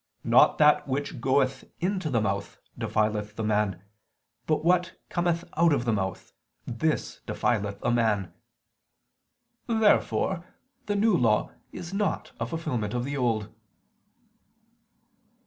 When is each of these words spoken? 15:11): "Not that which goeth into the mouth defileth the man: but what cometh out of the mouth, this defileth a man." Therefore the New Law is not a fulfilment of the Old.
15:11): 0.25 0.31
"Not 0.31 0.57
that 0.57 0.87
which 0.87 1.21
goeth 1.21 1.63
into 1.79 2.09
the 2.09 2.19
mouth 2.21 2.57
defileth 2.75 3.35
the 3.35 3.43
man: 3.43 3.83
but 4.47 4.65
what 4.65 4.99
cometh 5.09 5.43
out 5.55 5.73
of 5.73 5.85
the 5.85 5.93
mouth, 5.93 6.33
this 6.65 7.19
defileth 7.27 7.77
a 7.83 7.91
man." 7.91 8.33
Therefore 9.67 10.43
the 10.87 10.95
New 10.95 11.15
Law 11.15 11.51
is 11.71 11.93
not 11.93 12.31
a 12.39 12.47
fulfilment 12.47 12.95
of 12.95 13.03
the 13.03 13.15
Old. 13.15 13.53